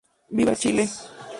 Viva 0.29 0.55
Chile! 0.55 0.87